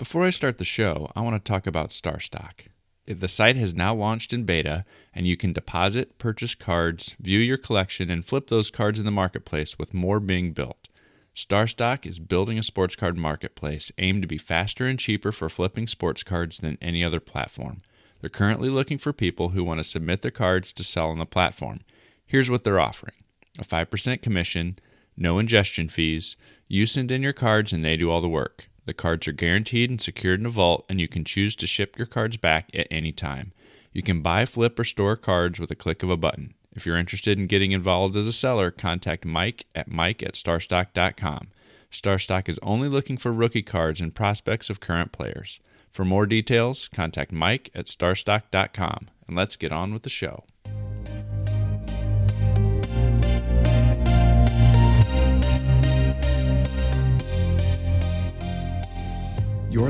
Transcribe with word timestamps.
Before 0.00 0.24
I 0.24 0.30
start 0.30 0.56
the 0.56 0.64
show, 0.64 1.12
I 1.14 1.20
want 1.20 1.36
to 1.36 1.46
talk 1.46 1.66
about 1.66 1.90
StarStock. 1.90 2.68
The 3.04 3.28
site 3.28 3.56
has 3.56 3.74
now 3.74 3.94
launched 3.94 4.32
in 4.32 4.44
beta, 4.44 4.86
and 5.12 5.26
you 5.26 5.36
can 5.36 5.52
deposit, 5.52 6.16
purchase 6.16 6.54
cards, 6.54 7.16
view 7.20 7.38
your 7.38 7.58
collection, 7.58 8.08
and 8.08 8.24
flip 8.24 8.46
those 8.46 8.70
cards 8.70 8.98
in 8.98 9.04
the 9.04 9.10
marketplace 9.10 9.78
with 9.78 9.92
more 9.92 10.18
being 10.18 10.52
built. 10.52 10.88
StarStock 11.36 12.06
is 12.06 12.18
building 12.18 12.58
a 12.58 12.62
sports 12.62 12.96
card 12.96 13.18
marketplace 13.18 13.92
aimed 13.98 14.22
to 14.22 14.26
be 14.26 14.38
faster 14.38 14.86
and 14.86 14.98
cheaper 14.98 15.32
for 15.32 15.50
flipping 15.50 15.86
sports 15.86 16.22
cards 16.22 16.60
than 16.60 16.78
any 16.80 17.04
other 17.04 17.20
platform. 17.20 17.82
They're 18.22 18.30
currently 18.30 18.70
looking 18.70 18.96
for 18.96 19.12
people 19.12 19.50
who 19.50 19.62
want 19.62 19.80
to 19.80 19.84
submit 19.84 20.22
their 20.22 20.30
cards 20.30 20.72
to 20.72 20.82
sell 20.82 21.10
on 21.10 21.18
the 21.18 21.26
platform. 21.26 21.80
Here's 22.24 22.50
what 22.50 22.64
they're 22.64 22.80
offering 22.80 23.16
a 23.58 23.64
5% 23.64 24.22
commission, 24.22 24.78
no 25.14 25.38
ingestion 25.38 25.90
fees, 25.90 26.38
you 26.68 26.86
send 26.86 27.12
in 27.12 27.22
your 27.22 27.34
cards 27.34 27.74
and 27.74 27.84
they 27.84 27.98
do 27.98 28.10
all 28.10 28.22
the 28.22 28.28
work. 28.30 28.70
The 28.90 28.94
cards 28.94 29.28
are 29.28 29.32
guaranteed 29.32 29.88
and 29.88 30.00
secured 30.00 30.40
in 30.40 30.46
a 30.46 30.48
vault, 30.48 30.84
and 30.88 31.00
you 31.00 31.06
can 31.06 31.22
choose 31.22 31.54
to 31.54 31.68
ship 31.68 31.96
your 31.96 32.08
cards 32.08 32.36
back 32.36 32.70
at 32.74 32.88
any 32.90 33.12
time. 33.12 33.52
You 33.92 34.02
can 34.02 34.20
buy, 34.20 34.44
flip, 34.46 34.76
or 34.80 34.82
store 34.82 35.14
cards 35.14 35.60
with 35.60 35.70
a 35.70 35.76
click 35.76 36.02
of 36.02 36.10
a 36.10 36.16
button. 36.16 36.54
If 36.74 36.86
you're 36.86 36.96
interested 36.96 37.38
in 37.38 37.46
getting 37.46 37.70
involved 37.70 38.16
as 38.16 38.26
a 38.26 38.32
seller, 38.32 38.72
contact 38.72 39.24
Mike 39.24 39.66
at 39.76 39.88
mike 39.88 40.24
at 40.24 40.34
starstock.com. 40.34 41.50
Starstock 41.88 42.48
is 42.48 42.58
only 42.64 42.88
looking 42.88 43.16
for 43.16 43.32
rookie 43.32 43.62
cards 43.62 44.00
and 44.00 44.12
prospects 44.12 44.68
of 44.68 44.80
current 44.80 45.12
players. 45.12 45.60
For 45.92 46.04
more 46.04 46.26
details, 46.26 46.88
contact 46.88 47.30
Mike 47.30 47.70
at 47.72 47.86
starstock.com. 47.86 49.06
And 49.28 49.36
let's 49.36 49.54
get 49.54 49.70
on 49.70 49.92
with 49.92 50.02
the 50.02 50.08
show. 50.10 50.42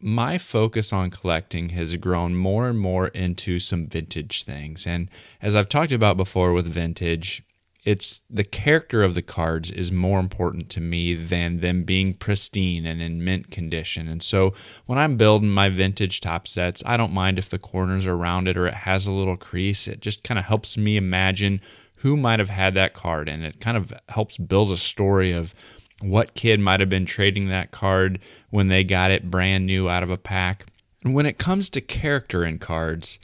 my 0.00 0.38
focus 0.38 0.92
on 0.92 1.10
collecting 1.10 1.70
has 1.70 1.96
grown 1.96 2.34
more 2.34 2.68
and 2.68 2.78
more 2.78 3.08
into 3.08 3.58
some 3.58 3.86
vintage 3.86 4.44
things. 4.44 4.86
And 4.86 5.10
as 5.40 5.54
I've 5.54 5.68
talked 5.68 5.92
about 5.92 6.16
before 6.16 6.52
with 6.52 6.66
vintage, 6.66 7.42
it's 7.86 8.22
the 8.28 8.44
character 8.44 9.04
of 9.04 9.14
the 9.14 9.22
cards 9.22 9.70
is 9.70 9.92
more 9.92 10.18
important 10.18 10.68
to 10.70 10.80
me 10.80 11.14
than 11.14 11.60
them 11.60 11.84
being 11.84 12.14
pristine 12.14 12.84
and 12.84 13.00
in 13.00 13.24
mint 13.24 13.52
condition. 13.52 14.08
And 14.08 14.22
so 14.22 14.54
when 14.86 14.98
I'm 14.98 15.16
building 15.16 15.50
my 15.50 15.68
vintage 15.68 16.20
Topps 16.20 16.50
sets, 16.50 16.82
I 16.84 16.96
don't 16.96 17.12
mind 17.12 17.38
if 17.38 17.48
the 17.48 17.60
corners 17.60 18.04
are 18.06 18.16
rounded 18.16 18.56
or 18.56 18.66
it 18.66 18.74
has 18.74 19.06
a 19.06 19.12
little 19.12 19.36
crease. 19.36 19.86
It 19.86 20.00
just 20.00 20.24
kind 20.24 20.36
of 20.36 20.44
helps 20.44 20.76
me 20.76 20.96
imagine 20.96 21.60
who 22.00 22.16
might 22.16 22.40
have 22.40 22.50
had 22.50 22.74
that 22.74 22.92
card 22.92 23.28
and 23.28 23.44
it 23.44 23.60
kind 23.60 23.76
of 23.76 23.92
helps 24.08 24.36
build 24.36 24.72
a 24.72 24.76
story 24.76 25.30
of 25.30 25.54
what 26.00 26.34
kid 26.34 26.60
might 26.60 26.80
have 26.80 26.88
been 26.88 27.06
trading 27.06 27.48
that 27.48 27.70
card 27.70 28.18
when 28.50 28.68
they 28.68 28.84
got 28.84 29.10
it 29.10 29.30
brand 29.30 29.66
new 29.66 29.88
out 29.88 30.02
of 30.02 30.10
a 30.10 30.18
pack. 30.18 30.66
And 31.02 31.14
when 31.14 31.26
it 31.26 31.38
comes 31.38 31.70
to 31.70 31.80
character 31.80 32.44
in 32.44 32.58
cards, 32.58 33.18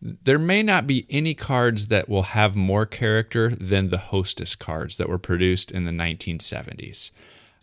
there 0.00 0.38
may 0.38 0.62
not 0.62 0.86
be 0.86 1.06
any 1.08 1.34
cards 1.34 1.88
that 1.88 2.08
will 2.08 2.22
have 2.22 2.54
more 2.56 2.86
character 2.86 3.50
than 3.50 3.90
the 3.90 3.98
hostess 3.98 4.54
cards 4.54 4.96
that 4.96 5.08
were 5.08 5.18
produced 5.18 5.70
in 5.70 5.84
the 5.84 5.92
1970s. 5.92 7.10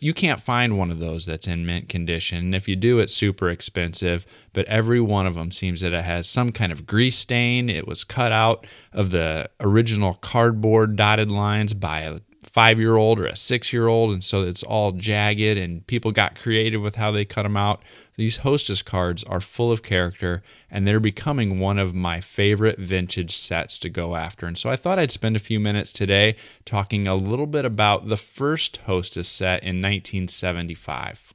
You 0.00 0.12
can't 0.12 0.40
find 0.40 0.76
one 0.76 0.90
of 0.90 0.98
those 0.98 1.24
that's 1.24 1.46
in 1.46 1.64
mint 1.64 1.88
condition. 1.88 2.38
And 2.38 2.54
if 2.54 2.68
you 2.68 2.76
do, 2.76 2.98
it's 2.98 3.14
super 3.14 3.48
expensive. 3.48 4.26
But 4.52 4.66
every 4.66 5.00
one 5.00 5.26
of 5.26 5.34
them 5.34 5.50
seems 5.50 5.80
that 5.80 5.94
it 5.94 6.04
has 6.04 6.28
some 6.28 6.52
kind 6.52 6.72
of 6.72 6.84
grease 6.86 7.16
stain. 7.16 7.70
It 7.70 7.86
was 7.86 8.04
cut 8.04 8.32
out 8.32 8.66
of 8.92 9.10
the 9.10 9.48
original 9.60 10.14
cardboard 10.14 10.96
dotted 10.96 11.30
lines 11.30 11.72
by 11.72 12.18
five 12.54 12.78
year 12.78 12.94
old 12.94 13.18
or 13.18 13.26
a 13.26 13.34
six 13.34 13.72
year 13.72 13.88
old, 13.88 14.12
and 14.12 14.22
so 14.22 14.42
it's 14.42 14.62
all 14.62 14.92
jagged, 14.92 15.58
and 15.58 15.84
people 15.88 16.12
got 16.12 16.38
creative 16.38 16.80
with 16.80 16.94
how 16.94 17.10
they 17.10 17.24
cut 17.24 17.42
them 17.42 17.56
out. 17.56 17.82
These 18.14 18.38
hostess 18.38 18.80
cards 18.80 19.24
are 19.24 19.40
full 19.40 19.72
of 19.72 19.82
character, 19.82 20.40
and 20.70 20.86
they're 20.86 21.00
becoming 21.00 21.58
one 21.58 21.80
of 21.80 21.96
my 21.96 22.20
favorite 22.20 22.78
vintage 22.78 23.36
sets 23.36 23.76
to 23.80 23.90
go 23.90 24.14
after. 24.14 24.46
And 24.46 24.56
so 24.56 24.70
I 24.70 24.76
thought 24.76 25.00
I'd 25.00 25.10
spend 25.10 25.34
a 25.34 25.40
few 25.40 25.58
minutes 25.58 25.92
today 25.92 26.36
talking 26.64 27.08
a 27.08 27.16
little 27.16 27.48
bit 27.48 27.64
about 27.64 28.06
the 28.06 28.16
first 28.16 28.76
hostess 28.86 29.28
set 29.28 29.64
in 29.64 29.82
1975. 29.82 31.33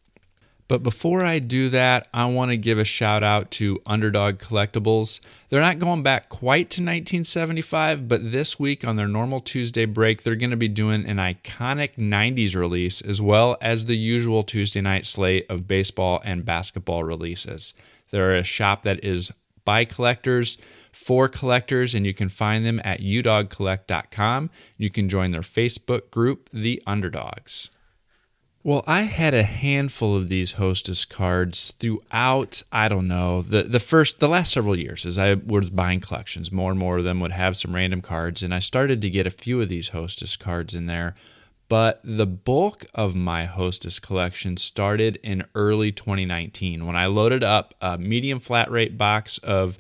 But 0.70 0.84
before 0.84 1.26
I 1.26 1.40
do 1.40 1.70
that, 1.70 2.08
I 2.14 2.28
want 2.28 2.52
to 2.52 2.58
give 2.58 2.78
a 2.78 2.86
shout 2.86 3.24
out 3.24 3.50
to 3.52 3.82
Underdog 3.88 4.38
Collectibles. 4.38 5.20
They're 5.50 5.62
not 5.62 5.80
going 5.80 6.04
back 6.04 6.30
quite 6.30 6.70
to 6.70 6.84
1975, 6.84 8.08
but 8.08 8.32
this 8.32 8.60
week 8.60 8.86
on 8.86 8.96
their 8.96 9.08
normal 9.08 9.40
Tuesday 9.40 9.86
break, 9.86 10.22
they're 10.22 10.36
going 10.36 10.52
to 10.52 10.56
be 10.56 10.68
doing 10.68 11.08
an 11.08 11.18
iconic 11.18 11.96
90s 11.98 12.56
release 12.56 13.02
as 13.02 13.20
well 13.20 13.58
as 13.60 13.88
the 13.88 13.98
usual 13.98 14.44
Tuesday 14.44 14.80
night 14.80 15.08
slate 15.08 15.48
of 15.50 15.68
baseball 15.68 16.22
and 16.24 16.46
basketball 16.46 17.04
releases. 17.04 17.74
They're 18.12 18.36
a 18.36 18.44
shop 18.44 18.84
that 18.84 19.04
is 19.04 19.32
by 19.66 19.86
collectors 19.86 20.60
for 20.92 21.28
collectors, 21.28 21.96
and 21.96 22.06
you 22.06 22.14
can 22.14 22.30
find 22.30 22.64
them 22.64 22.80
at 22.84 23.02
udogcollect.com. 23.02 24.52
You 24.78 24.92
can 24.92 25.10
join 25.10 25.32
their 25.32 25.42
Facebook 25.42 26.12
group, 26.12 26.48
The 26.54 26.80
Underdogs. 26.86 27.72
Well, 28.62 28.84
I 28.86 29.04
had 29.04 29.34
a 29.34 29.44
handful 29.44 30.18
of 30.18 30.28
these 30.28 30.54
hostess 30.54 31.06
cards 31.06 31.72
throughout, 31.72 32.62
I 32.74 32.90
don't 32.90 33.08
know, 33.08 33.42
the, 33.42 33.64
the 33.64 33.80
first, 33.80 34.20
the 34.20 34.28
last 34.28 34.52
several 34.52 34.78
years 34.78 35.06
as 35.06 35.18
I 35.18 35.36
was 35.36 35.70
buying 35.70 36.02
collections. 36.02 36.52
More 36.52 36.72
and 36.72 36.80
more 36.80 36.98
of 36.98 37.06
them 37.06 37.22
would 37.22 37.32
have 37.32 37.56
some 37.56 37.74
random 37.74 38.02
cards, 38.02 38.44
and 38.44 38.54
I 38.54 38.60
started 38.60 39.02
to 39.02 39.10
get 39.10 39.26
a 39.26 39.32
few 39.32 39.62
of 39.62 39.70
these 39.70 39.90
hostess 39.90 40.36
cards 40.36 40.76
in 40.76 40.88
there. 40.88 41.16
But 41.70 42.02
the 42.04 42.26
bulk 42.26 42.86
of 42.94 43.16
my 43.16 43.46
hostess 43.46 43.98
collection 44.00 44.58
started 44.58 45.20
in 45.24 45.46
early 45.56 45.94
2019 45.94 46.86
when 46.86 46.98
I 46.98 47.06
loaded 47.06 47.44
up 47.44 47.76
a 47.80 47.98
medium 47.98 48.40
flat 48.42 48.70
rate 48.70 48.98
box 48.98 49.38
of 49.38 49.78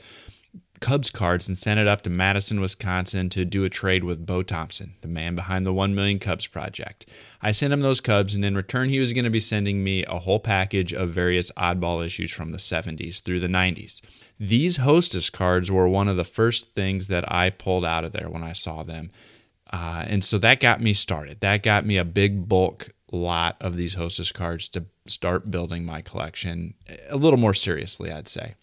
Cubs 0.79 1.09
cards 1.09 1.47
and 1.47 1.57
sent 1.57 1.79
it 1.79 1.87
up 1.87 2.01
to 2.01 2.09
Madison, 2.09 2.59
Wisconsin 2.59 3.29
to 3.29 3.45
do 3.45 3.63
a 3.63 3.69
trade 3.69 4.03
with 4.03 4.25
Bo 4.25 4.43
Thompson, 4.43 4.95
the 5.01 5.07
man 5.07 5.35
behind 5.35 5.65
the 5.65 5.73
1 5.73 5.93
Million 5.93 6.19
Cubs 6.19 6.47
project. 6.47 7.05
I 7.41 7.51
sent 7.51 7.73
him 7.73 7.81
those 7.81 8.01
Cubs, 8.01 8.35
and 8.35 8.45
in 8.45 8.55
return, 8.55 8.89
he 8.89 8.99
was 8.99 9.13
going 9.13 9.25
to 9.25 9.29
be 9.29 9.39
sending 9.39 9.83
me 9.83 10.05
a 10.05 10.19
whole 10.19 10.39
package 10.39 10.93
of 10.93 11.09
various 11.09 11.51
oddball 11.51 12.05
issues 12.05 12.31
from 12.31 12.51
the 12.51 12.57
70s 12.57 13.21
through 13.21 13.39
the 13.39 13.47
90s. 13.47 14.01
These 14.39 14.77
hostess 14.77 15.29
cards 15.29 15.71
were 15.71 15.87
one 15.87 16.07
of 16.07 16.17
the 16.17 16.23
first 16.23 16.73
things 16.75 17.07
that 17.07 17.29
I 17.31 17.49
pulled 17.49 17.85
out 17.85 18.03
of 18.03 18.11
there 18.11 18.29
when 18.29 18.43
I 18.43 18.53
saw 18.53 18.83
them. 18.83 19.09
Uh, 19.71 20.03
and 20.07 20.23
so 20.23 20.37
that 20.39 20.59
got 20.59 20.81
me 20.81 20.93
started. 20.93 21.41
That 21.41 21.63
got 21.63 21.85
me 21.85 21.97
a 21.97 22.05
big 22.05 22.47
bulk 22.47 22.89
lot 23.11 23.57
of 23.59 23.75
these 23.75 23.95
hostess 23.95 24.31
cards 24.31 24.67
to 24.69 24.85
start 25.07 25.49
building 25.49 25.83
my 25.83 26.01
collection 26.01 26.73
a 27.09 27.17
little 27.17 27.39
more 27.39 27.53
seriously, 27.53 28.11
I'd 28.11 28.27
say. 28.27 28.55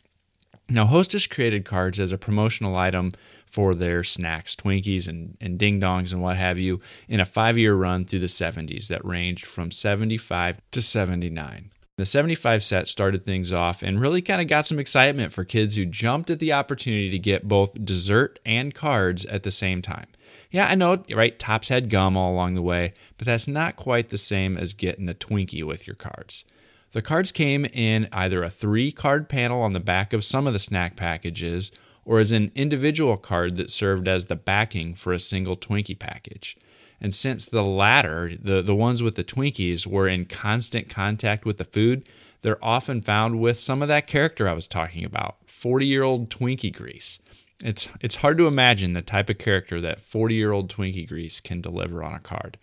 Now, 0.69 0.87
Hostess 0.87 1.29
created 1.29 1.65
cards 1.65 2.01
as 2.01 2.11
a 2.11 2.19
promotional 2.19 2.77
item 2.77 3.13
for 3.47 3.73
their 3.73 4.03
snacks, 4.03 4.57
Twinkies 4.57 5.07
and, 5.07 5.37
and 5.41 5.59
Ding 5.59 5.81
Dongs 5.81 6.13
and 6.13 6.21
what 6.21 6.37
have 6.37 6.59
you, 6.59 6.81
in 7.09 7.21
a 7.21 7.25
five 7.25 7.57
year 7.57 7.75
run 7.75 8.05
through 8.05 8.19
the 8.19 8.27
70s 8.27 8.89
that 8.89 9.05
ranged 9.05 9.47
from 9.47 9.71
75 9.71 10.61
to 10.73 10.83
79. 10.83 11.71
The 11.97 12.05
75 12.05 12.63
set 12.63 12.89
started 12.89 13.25
things 13.25 13.53
off 13.53 13.83
and 13.83 14.01
really 14.01 14.21
kind 14.21 14.43
of 14.43 14.49
got 14.49 14.67
some 14.67 14.79
excitement 14.79 15.33
for 15.33 15.45
kids 15.45 15.77
who 15.77 15.87
jumped 15.87 16.29
at 16.29 16.41
the 16.41 16.53
opportunity 16.53 17.11
to 17.11 17.19
get 17.19 17.49
both 17.49 17.85
dessert 17.85 18.39
and 18.45 18.75
cards 18.75 19.25
at 19.25 19.45
the 19.45 19.51
same 19.51 19.81
time. 19.81 20.09
Yeah, 20.51 20.67
I 20.67 20.75
know, 20.75 21.03
right? 21.11 21.39
Topps 21.39 21.69
had 21.69 21.89
gum 21.89 22.17
all 22.17 22.33
along 22.33 22.55
the 22.55 22.63
way, 22.63 22.93
but 23.17 23.27
that's 23.27 23.49
not 23.49 23.77
quite 23.77 24.11
the 24.11 24.19
same 24.19 24.59
as 24.59 24.75
getting 24.75 25.09
a 25.09 25.15
Twinkie 25.15 25.65
with 25.65 25.87
your 25.87 25.97
cards. 25.97 26.45
The 26.93 27.03
cards 27.03 27.33
came 27.33 27.65
in 27.67 28.09
either 28.13 28.43
a 28.43 28.51
three 28.51 28.93
card 28.93 29.29
panel 29.29 29.63
on 29.63 29.73
the 29.73 29.81
back 29.81 30.13
of 30.13 30.25
some 30.25 30.47
of 30.47 30.53
the 30.53 30.59
snack 30.59 30.97
packages 30.97 31.71
or 32.05 32.21
as 32.21 32.33
an 32.33 32.53
individual 32.55 33.17
card 33.17 33.57
that 33.57 33.71
served 33.71 34.09
as 34.09 34.27
the 34.27 34.37
backing 34.37 34.95
for 34.95 35.13
a 35.13 35.19
single 35.19 35.57
Twinkie 35.57 35.99
package. 35.99 36.57
And 37.01 37.15
since 37.15 37.45
the 37.45 37.65
latter, 37.65 38.33
the, 38.41 38.63
the 38.63 38.75
ones 38.75 39.03
with 39.03 39.17
the 39.17 39.25
Twinkies, 39.25 39.87
were 39.87 40.09
in 40.09 40.25
constant 40.25 40.89
contact 40.89 41.45
with 41.45 41.59
the 41.59 41.65
food, 41.65 42.09
they're 42.43 42.65
often 42.65 43.03
found 43.03 43.41
with 43.41 43.59
some 43.59 43.83
of 43.83 43.89
that 43.89 44.07
character 44.07 44.49
I 44.49 44.55
was 44.55 44.67
talking 44.69 45.05
about 45.05 45.37
40 45.47 45.85
year 45.85 46.05
old 46.05 46.31
Twinkie 46.31 46.75
grease. 46.75 47.19
It's, 47.63 47.89
it's 48.01 48.17
hard 48.17 48.39
to 48.39 48.47
imagine 48.47 48.93
the 48.93 49.03
type 49.03 49.29
of 49.29 49.39
character 49.39 49.81
that 49.81 50.01
40 50.01 50.35
year 50.35 50.53
old 50.53 50.73
Twinkie 50.73 51.09
grease 51.09 51.41
can 51.41 51.61
deliver 51.61 52.03
on 52.03 52.15
a 52.15 52.21
card. 52.21 52.57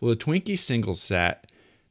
Well, 0.00 0.10
the 0.10 0.16
Twinkie 0.16 0.58
single 0.58 0.94
set 0.94 1.46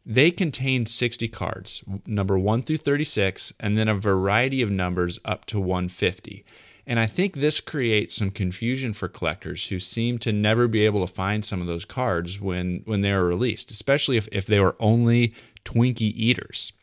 they 0.06 0.32
contain 0.32 0.86
60 0.86 1.28
cards, 1.30 1.84
number 2.06 2.38
1 2.38 2.64
through 2.64 2.78
36, 2.78 3.54
and 3.60 3.78
then 3.78 3.88
a 3.88 3.96
variety 3.96 4.62
of 4.62 4.70
numbers 4.70 5.20
up 5.24 5.46
to 5.46 5.60
150. 5.60 6.44
And 6.86 7.00
I 7.00 7.06
think 7.06 7.36
this 7.36 7.62
creates 7.62 8.16
some 8.16 8.30
confusion 8.30 8.92
for 8.92 9.08
collectors 9.08 9.70
who 9.70 9.80
seem 9.80 10.18
to 10.20 10.34
never 10.34 10.68
be 10.68 10.86
able 10.86 11.06
to 11.06 11.14
find 11.14 11.46
some 11.46 11.62
of 11.62 11.68
those 11.68 11.86
cards 11.86 12.42
when, 12.42 12.82
when 12.86 13.02
they 13.02 13.12
are 13.12 13.24
released, 13.24 13.72
especially 13.72 14.18
if, 14.18 14.28
if 14.34 14.46
they 14.46 14.60
were 14.60 14.76
only 14.82 15.34
Twinkie 15.64 16.02
eaters. 16.02 16.74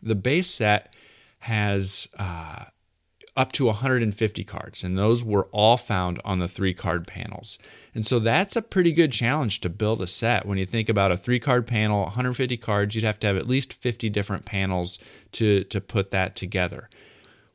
The 0.00 0.14
base 0.14 0.48
set 0.48 0.96
has 1.40 2.06
uh, 2.18 2.66
up 3.36 3.52
to 3.52 3.66
150 3.66 4.44
cards, 4.44 4.82
and 4.82 4.98
those 4.98 5.22
were 5.22 5.48
all 5.52 5.76
found 5.76 6.20
on 6.24 6.38
the 6.38 6.48
three 6.48 6.74
card 6.74 7.06
panels. 7.06 7.58
And 7.94 8.04
so 8.04 8.18
that's 8.18 8.56
a 8.56 8.62
pretty 8.62 8.92
good 8.92 9.12
challenge 9.12 9.60
to 9.60 9.68
build 9.68 10.00
a 10.00 10.06
set. 10.06 10.46
When 10.46 10.58
you 10.58 10.66
think 10.66 10.88
about 10.88 11.12
a 11.12 11.16
three 11.16 11.40
card 11.40 11.66
panel, 11.66 12.02
150 12.02 12.56
cards, 12.56 12.94
you'd 12.94 13.04
have 13.04 13.20
to 13.20 13.26
have 13.26 13.36
at 13.36 13.46
least 13.46 13.72
50 13.72 14.08
different 14.10 14.44
panels 14.44 14.98
to, 15.32 15.64
to 15.64 15.80
put 15.80 16.10
that 16.12 16.34
together. 16.36 16.88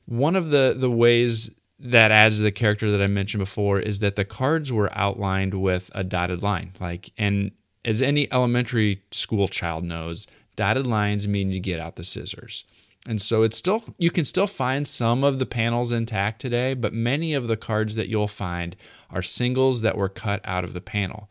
One 0.05 0.35
of 0.35 0.49
the, 0.51 0.75
the 0.77 0.91
ways 0.91 1.51
that 1.79 2.11
adds 2.11 2.37
to 2.37 2.43
the 2.43 2.51
character 2.51 2.91
that 2.91 3.01
I 3.01 3.07
mentioned 3.07 3.39
before 3.39 3.79
is 3.79 3.99
that 3.99 4.15
the 4.15 4.25
cards 4.25 4.71
were 4.71 4.91
outlined 4.93 5.55
with 5.55 5.89
a 5.95 6.03
dotted 6.03 6.43
line. 6.43 6.73
Like, 6.79 7.11
and 7.17 7.51
as 7.83 8.01
any 8.01 8.31
elementary 8.31 9.01
school 9.11 9.47
child 9.47 9.83
knows, 9.83 10.27
dotted 10.55 10.85
lines 10.85 11.27
mean 11.27 11.51
you 11.51 11.59
get 11.59 11.79
out 11.79 11.95
the 11.95 12.03
scissors. 12.03 12.65
And 13.07 13.21
so 13.21 13.41
it's 13.41 13.57
still 13.57 13.83
you 13.97 14.11
can 14.11 14.25
still 14.25 14.47
find 14.47 14.85
some 14.85 15.23
of 15.23 15.39
the 15.39 15.45
panels 15.45 15.91
intact 15.91 16.39
today, 16.39 16.73
but 16.73 16.93
many 16.93 17.33
of 17.33 17.47
the 17.47 17.57
cards 17.57 17.95
that 17.95 18.09
you'll 18.09 18.27
find 18.27 18.75
are 19.09 19.23
singles 19.23 19.81
that 19.81 19.97
were 19.97 20.09
cut 20.09 20.41
out 20.45 20.63
of 20.63 20.73
the 20.73 20.81
panel. 20.81 21.29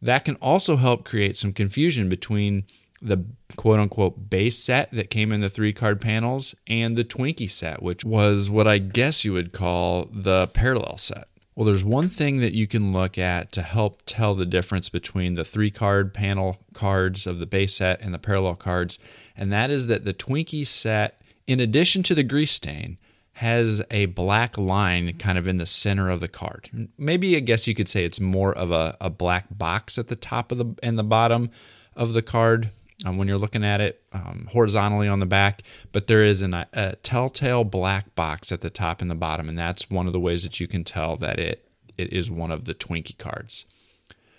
That 0.00 0.24
can 0.24 0.36
also 0.36 0.76
help 0.76 1.04
create 1.04 1.36
some 1.36 1.52
confusion 1.52 2.08
between 2.08 2.64
the 3.02 3.24
quote 3.56 3.80
unquote 3.80 4.30
base 4.30 4.58
set 4.58 4.90
that 4.92 5.10
came 5.10 5.32
in 5.32 5.40
the 5.40 5.48
three 5.48 5.72
card 5.72 6.00
panels 6.00 6.54
and 6.66 6.96
the 6.96 7.04
Twinkie 7.04 7.50
set, 7.50 7.82
which 7.82 8.04
was 8.04 8.48
what 8.48 8.68
I 8.68 8.78
guess 8.78 9.24
you 9.24 9.32
would 9.32 9.52
call 9.52 10.08
the 10.12 10.48
parallel 10.48 10.98
set. 10.98 11.26
Well, 11.54 11.66
there's 11.66 11.84
one 11.84 12.08
thing 12.08 12.38
that 12.38 12.54
you 12.54 12.66
can 12.66 12.92
look 12.92 13.18
at 13.18 13.52
to 13.52 13.62
help 13.62 14.02
tell 14.06 14.34
the 14.34 14.46
difference 14.46 14.88
between 14.88 15.34
the 15.34 15.44
three 15.44 15.70
card 15.70 16.14
panel 16.14 16.58
cards 16.72 17.26
of 17.26 17.38
the 17.38 17.46
base 17.46 17.74
set 17.74 18.00
and 18.00 18.14
the 18.14 18.18
parallel 18.18 18.54
cards, 18.54 18.98
and 19.36 19.52
that 19.52 19.70
is 19.70 19.86
that 19.88 20.04
the 20.04 20.14
Twinkie 20.14 20.66
set, 20.66 21.20
in 21.46 21.60
addition 21.60 22.02
to 22.04 22.14
the 22.14 22.22
grease 22.22 22.52
stain, 22.52 22.98
has 23.34 23.82
a 23.90 24.06
black 24.06 24.58
line 24.58 25.16
kind 25.18 25.38
of 25.38 25.48
in 25.48 25.56
the 25.56 25.66
center 25.66 26.10
of 26.10 26.20
the 26.20 26.28
card. 26.28 26.88
Maybe 26.98 27.36
I 27.36 27.40
guess 27.40 27.66
you 27.66 27.74
could 27.74 27.88
say 27.88 28.04
it's 28.04 28.20
more 28.20 28.52
of 28.52 28.70
a, 28.70 28.96
a 29.00 29.10
black 29.10 29.46
box 29.50 29.98
at 29.98 30.08
the 30.08 30.16
top 30.16 30.52
of 30.52 30.58
the 30.58 30.74
and 30.82 30.98
the 30.98 31.04
bottom 31.04 31.50
of 31.96 32.12
the 32.12 32.22
card 32.22 32.70
um, 33.04 33.16
when 33.16 33.28
you're 33.28 33.38
looking 33.38 33.64
at 33.64 33.80
it 33.80 34.02
um, 34.12 34.48
horizontally 34.52 35.08
on 35.08 35.20
the 35.20 35.26
back, 35.26 35.62
but 35.92 36.06
there 36.06 36.22
is 36.22 36.42
an, 36.42 36.54
a 36.54 36.96
telltale 37.02 37.64
black 37.64 38.14
box 38.14 38.52
at 38.52 38.60
the 38.60 38.70
top 38.70 39.00
and 39.00 39.10
the 39.10 39.14
bottom, 39.14 39.48
and 39.48 39.58
that's 39.58 39.90
one 39.90 40.06
of 40.06 40.12
the 40.12 40.20
ways 40.20 40.42
that 40.42 40.60
you 40.60 40.68
can 40.68 40.84
tell 40.84 41.16
that 41.16 41.38
it 41.38 41.66
it 41.98 42.12
is 42.12 42.30
one 42.30 42.50
of 42.50 42.64
the 42.64 42.74
Twinkie 42.74 43.18
cards. 43.18 43.66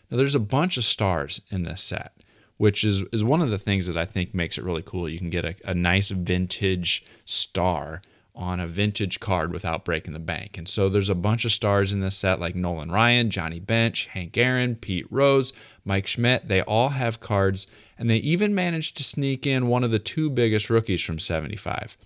Now, 0.09 0.17
there's 0.17 0.35
a 0.35 0.39
bunch 0.39 0.77
of 0.77 0.83
stars 0.83 1.41
in 1.49 1.63
this 1.63 1.81
set, 1.81 2.13
which 2.57 2.83
is 2.83 3.03
is 3.13 3.23
one 3.23 3.41
of 3.41 3.49
the 3.49 3.59
things 3.59 3.87
that 3.87 3.97
I 3.97 4.05
think 4.05 4.33
makes 4.33 4.57
it 4.57 4.63
really 4.63 4.83
cool. 4.83 5.07
You 5.07 5.19
can 5.19 5.29
get 5.29 5.45
a, 5.45 5.55
a 5.65 5.73
nice 5.73 6.09
vintage 6.09 7.05
star 7.25 8.01
on 8.35 8.59
a 8.59 8.67
vintage 8.67 9.19
card 9.19 9.51
without 9.51 9.83
breaking 9.83 10.13
the 10.13 10.19
bank. 10.19 10.57
And 10.57 10.67
so 10.67 10.89
there's 10.89 11.09
a 11.09 11.15
bunch 11.15 11.45
of 11.45 11.51
stars 11.51 11.93
in 11.93 11.99
this 11.99 12.15
set 12.15 12.39
like 12.39 12.55
Nolan 12.55 12.91
Ryan, 12.91 13.29
Johnny 13.29 13.59
Bench, 13.59 14.07
Hank 14.07 14.37
Aaron, 14.37 14.75
Pete 14.75 15.05
Rose, 15.09 15.51
Mike 15.83 16.07
Schmidt. 16.07 16.47
They 16.47 16.61
all 16.61 16.89
have 16.89 17.19
cards, 17.19 17.67
and 17.97 18.09
they 18.09 18.17
even 18.17 18.55
managed 18.55 18.97
to 18.97 19.03
sneak 19.03 19.45
in 19.45 19.67
one 19.67 19.83
of 19.83 19.91
the 19.91 19.99
two 19.99 20.29
biggest 20.29 20.69
rookies 20.69 21.01
from 21.01 21.19
75. 21.19 21.97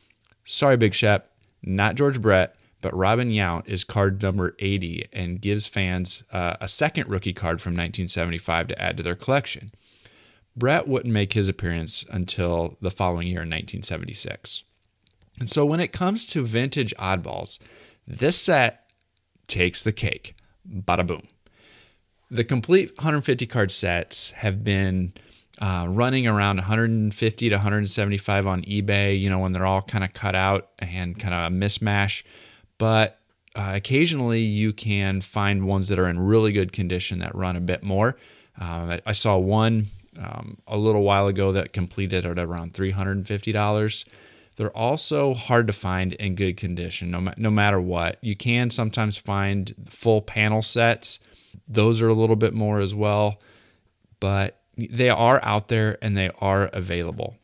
Sorry, 0.44 0.78
Big 0.78 0.94
Shep, 0.94 1.32
not 1.64 1.96
George 1.96 2.22
Brett, 2.22 2.56
but 2.82 2.96
Robin 2.96 3.30
Yount 3.30 3.68
is 3.68 3.84
card 3.84 4.22
number 4.22 4.56
80 4.60 5.06
and 5.12 5.42
gives 5.42 5.66
fans 5.66 6.24
uh, 6.32 6.56
a 6.62 6.68
second 6.68 7.10
rookie 7.10 7.34
card 7.34 7.62
from 7.62 7.72
1975 7.72 8.68
to 8.68 8.82
add 8.82 8.98
to 8.98 9.04
their 9.04 9.16
collection. 9.16 9.72
Brett 10.56 10.88
wouldn't 10.88 11.14
make 11.14 11.34
his 11.34 11.50
appearance 11.50 12.06
until 12.12 12.78
the 12.82 12.92
following 12.92 13.28
year 13.28 13.42
in 13.42 13.50
1976. 13.50 14.64
And 15.40 15.50
so 15.50 15.66
when 15.66 15.80
it 15.80 15.92
comes 15.92 16.28
to 16.28 16.46
vintage 16.46 16.94
oddballs, 16.96 17.60
this 18.08 18.38
set 18.38 18.86
takes 19.48 19.84
the 19.84 19.92
cake. 19.92 20.36
Bada 20.68 21.06
boom. 21.06 21.24
The 22.32 22.44
complete 22.44 22.90
150 22.98 23.46
card 23.46 23.72
sets 23.72 24.32
have 24.32 24.64
been 24.64 25.14
uh, 25.62 25.86
running 25.88 26.28
around 26.28 26.58
150 26.58 27.50
to 27.50 27.56
175 27.56 28.48
on 28.48 28.62
eBay, 28.64 29.20
you 29.20 29.30
know, 29.30 29.40
when 29.40 29.54
they're 29.54 29.66
all 29.66 29.82
kind 29.82 30.04
of 30.04 30.14
cut 30.14 30.36
out 30.36 30.70
and 30.80 31.20
kind 31.20 31.34
of 31.34 31.52
a 31.52 31.56
mismatch. 31.56 32.24
But 32.78 33.20
uh, 33.56 33.72
occasionally 33.76 34.42
you 34.42 34.74
can 34.74 35.22
find 35.22 35.66
ones 35.66 35.88
that 35.88 36.00
are 36.00 36.10
in 36.10 36.20
really 36.20 36.52
good 36.52 36.74
condition 36.74 37.20
that 37.20 37.34
run 37.36 37.56
a 37.56 37.62
bit 37.62 37.84
more. 37.84 38.18
Uh, 38.60 38.98
I 39.06 39.12
saw 39.12 39.38
one 39.38 39.88
um, 40.18 40.58
a 40.68 40.78
little 40.78 41.04
while 41.04 41.28
ago 41.28 41.52
that 41.54 41.74
completed 41.74 42.26
at 42.26 42.40
around 42.40 42.74
$350. 42.74 44.06
They're 44.56 44.76
also 44.76 45.34
hard 45.34 45.68
to 45.68 45.74
find 45.74 46.14
in 46.14 46.36
good 46.36 46.58
condition, 46.58 47.12
no, 47.12 47.26
no 47.38 47.52
matter 47.52 47.80
what. 47.80 48.18
You 48.22 48.36
can 48.36 48.70
sometimes 48.70 49.18
find 49.18 49.74
full 49.88 50.22
panel 50.22 50.62
sets, 50.62 51.20
those 51.68 52.02
are 52.02 52.08
a 52.08 52.14
little 52.14 52.36
bit 52.36 52.54
more 52.54 52.80
as 52.80 52.94
well, 52.94 53.40
but 54.20 54.60
they 54.78 55.10
are 55.10 55.44
out 55.44 55.68
there 55.68 55.98
and 56.02 56.16
they 56.18 56.30
are 56.40 56.66
available 56.74 57.38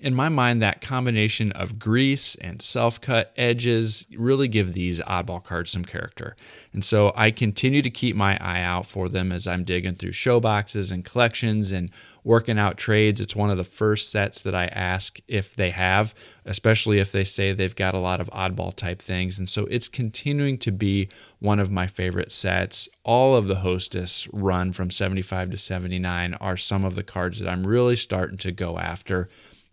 in 0.00 0.14
my 0.14 0.30
mind, 0.30 0.62
that 0.62 0.80
combination 0.80 1.52
of 1.52 1.78
grease 1.78 2.34
and 2.36 2.62
self 2.62 3.00
cut 3.00 3.32
edges 3.36 4.06
really 4.16 4.48
give 4.48 4.72
these 4.72 4.98
oddball 5.00 5.44
cards 5.44 5.70
some 5.70 5.84
character. 5.84 6.36
And 6.72 6.82
so 6.84 7.12
I 7.14 7.30
continue 7.30 7.82
to 7.82 7.90
keep 7.90 8.16
my 8.16 8.38
eye 8.40 8.62
out 8.62 8.86
for 8.86 9.08
them 9.08 9.30
as 9.30 9.46
I'm 9.46 9.62
digging 9.62 9.96
through 9.96 10.12
show 10.12 10.40
boxes 10.40 10.90
and 10.90 11.04
collections 11.04 11.70
and 11.70 11.90
working 12.24 12.58
out 12.58 12.78
trades. 12.78 13.20
It's 13.20 13.36
one 13.36 13.50
of 13.50 13.58
the 13.58 13.64
first 13.64 14.10
sets 14.10 14.40
that 14.42 14.54
I 14.54 14.66
ask 14.66 15.20
if 15.28 15.54
they 15.54 15.70
have, 15.70 16.14
especially 16.46 16.98
if 16.98 17.12
they 17.12 17.24
say 17.24 17.52
they've 17.52 17.74
got 17.74 17.94
a 17.94 17.98
lot 17.98 18.20
of 18.20 18.30
oddball 18.30 18.74
type 18.74 19.02
things. 19.02 19.38
And 19.38 19.48
so 19.48 19.66
it's 19.66 19.88
continuing 19.88 20.56
to 20.58 20.70
be 20.70 21.08
one 21.40 21.60
of 21.60 21.70
my 21.70 21.86
favorite 21.86 22.32
sets. 22.32 22.88
All 23.04 23.36
of 23.36 23.46
the 23.46 23.56
Hostess 23.56 24.28
run 24.32 24.72
from 24.72 24.90
75 24.90 25.50
to 25.50 25.56
79 25.56 26.34
are 26.34 26.56
some 26.56 26.84
of 26.84 26.94
the 26.94 27.02
cards 27.02 27.40
that 27.40 27.50
I'm 27.50 27.66
really 27.66 27.96
starting 27.96 28.38
to 28.38 28.52
go 28.52 28.78
after 28.78 29.28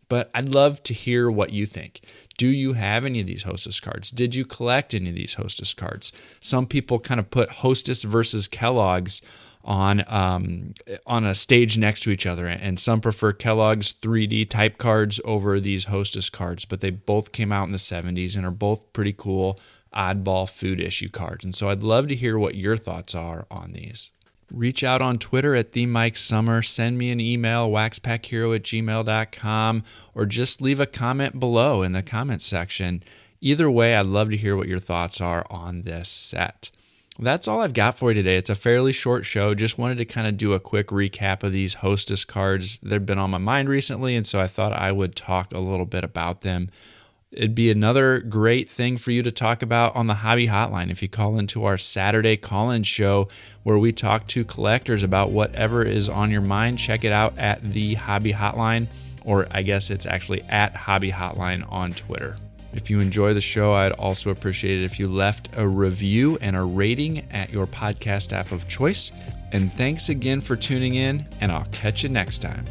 but 0.09 0.30
I'd 0.33 0.50
love 0.50 0.81
to 0.83 0.94
hear 0.94 1.30
what 1.30 1.51
you 1.51 1.65
think. 1.65 2.01
Do 2.38 2.48
you 2.48 2.74
have 2.74 3.04
any 3.04 3.19
of 3.19 3.27
these 3.27 3.44
hostess 3.44 3.80
cards? 3.80 4.12
Did 4.12 4.36
you 4.36 4.45
collect 4.45 4.94
any 4.94 5.09
of 5.09 5.15
these 5.15 5.36
hostess 5.36 5.74
cards? 5.74 6.12
Some 6.39 6.68
people 6.68 7.00
kind 7.00 7.19
of 7.19 7.31
put 7.31 7.50
hostess 7.50 8.04
versus 8.04 8.48
Kellogg's 8.48 9.21
on 9.64 10.04
um, 10.07 10.73
on 11.06 11.26
a 11.26 11.35
stage 11.35 11.78
next 11.78 12.02
to 12.02 12.11
each 12.11 12.26
other, 12.26 12.47
and 12.47 12.80
some 12.80 13.02
prefer 13.02 13.33
Kellogg's 13.33 13.92
3D 13.94 14.49
type 14.49 14.78
cards 14.78 15.19
over 15.26 15.59
these 15.59 15.85
hostess 15.85 16.30
cards. 16.30 16.64
But 16.64 16.81
they 16.81 16.90
both 16.90 17.33
came 17.33 17.52
out 17.52 17.66
in 17.66 17.71
the 17.71 17.78
70s 17.78 18.37
and 18.37 18.45
are 18.45 18.52
both 18.52 18.94
pretty 18.94 19.14
cool 19.14 19.59
oddball 19.94 20.49
food 20.49 20.80
issue 20.80 21.09
cards. 21.09 21.44
And 21.44 21.56
so 21.56 21.69
I'd 21.69 21.83
love 21.83 22.07
to 22.07 22.16
hear 22.16 22.37
what 22.37 22.56
your 22.56 22.78
thoughts 22.78 23.16
are 23.16 23.45
on 23.49 23.71
these 23.73 24.11
reach 24.51 24.83
out 24.83 25.01
on 25.01 25.18
Twitter 25.18 25.56
at 25.56 25.71
the 25.71 25.85
Mike 25.85 26.18
Summer, 26.18 26.61
send 26.61 26.97
me 26.97 27.11
an 27.11 27.19
email, 27.19 27.69
waxpackhero 27.69 28.56
at 28.56 28.63
gmail.com, 28.63 29.83
or 30.16 30.25
just 30.25 30.61
leave 30.61 30.80
a 30.80 30.85
comment 30.85 31.39
below 31.39 31.81
in 31.81 31.92
the 31.92 32.04
comment 32.04 32.42
section. 32.42 33.01
Either 33.42 33.69
way, 33.69 33.95
I'd 33.95 34.06
love 34.06 34.30
to 34.30 34.37
hear 34.37 34.56
what 34.56 34.68
your 34.68 34.80
thoughts 34.80 35.21
are 35.21 35.45
on 35.49 35.83
this 35.83 36.09
set. 36.09 36.71
That's 37.19 37.47
all 37.47 37.61
I've 37.61 37.73
got 37.73 37.97
for 37.97 38.11
you 38.11 38.16
today. 38.16 38.37
It's 38.37 38.49
a 38.49 38.56
fairly 38.56 38.92
short 38.92 39.25
show. 39.25 39.56
Just 39.56 39.80
wanted 39.80 39.97
to 39.97 40.06
kind 40.06 40.27
of 40.27 40.37
do 40.37 40.54
a 40.54 40.59
quick 40.59 40.87
recap 40.87 41.42
of 41.42 41.51
these 41.51 41.75
hostess 41.75 42.23
cards. 42.25 42.77
They've 42.80 43.04
been 43.04 43.18
on 43.18 43.31
my 43.31 43.39
mind 43.39 43.69
recently, 43.69 44.16
and 44.16 44.25
so 44.25 44.39
I 44.39 44.47
thought 44.47 44.73
I 44.73 44.92
would 44.92 45.16
talk 45.16 45.51
a 45.51 45.59
little 45.59 45.85
bit 45.85 46.04
about 46.04 46.42
them 46.42 46.69
it'd 47.37 47.53
be 47.53 47.69
another 47.69 48.19
great 48.19 48.67
thing 48.67 48.97
for 48.97 49.11
you 49.11 49.21
to 49.21 49.31
talk 49.31 49.61
about 49.61 49.95
on 49.95 50.07
the 50.07 50.15
Hobby 50.15 50.47
Hotline 50.47 50.89
if 50.89 51.03
you 51.03 51.07
call 51.07 51.37
into 51.37 51.65
our 51.65 51.77
Saturday 51.77 52.35
call 52.35 52.71
in 52.71 52.81
show 52.81 53.27
where 53.61 53.77
we 53.77 53.91
talk 53.91 54.25
to 54.27 54.44
collectors 54.44 55.03
about 55.03 55.29
whatever 55.29 55.83
is 55.83 56.09
on 56.09 56.31
your 56.31 56.41
mind. 56.41 56.79
Check 56.79 57.03
it 57.03 57.11
out 57.11 57.37
at 57.37 57.61
the 57.61 57.94
Hobby 57.94 58.33
Hotline, 58.33 58.87
or 59.23 59.47
I 59.51 59.61
guess 59.61 59.91
it's 59.91 60.07
actually 60.07 60.41
at 60.49 60.75
Hobby 60.75 61.11
Hotline 61.11 61.71
on 61.71 61.94
Twitter. 61.94 62.35
If 62.73 62.89
you 62.89 62.99
enjoy 62.99 63.35
the 63.35 63.41
show, 63.41 63.73
I'd 63.73 63.91
also 63.94 64.31
appreciate 64.31 64.79
it 64.79 64.85
if 64.85 64.99
you 64.99 65.07
left 65.07 65.49
a 65.56 65.67
review 65.67 66.39
and 66.41 66.56
a 66.56 66.63
rating 66.63 67.31
at 67.31 67.51
your 67.51 67.67
podcast 67.67 68.33
app 68.33 68.51
of 68.51 68.67
choice. 68.67 69.11
And 69.51 69.71
thanks 69.71 70.09
again 70.09 70.41
for 70.41 70.56
tuning 70.56 70.95
in, 70.95 71.25
and 71.39 71.51
I'll 71.51 71.67
catch 71.71 72.03
you 72.03 72.09
next 72.09 72.41
time. 72.41 72.65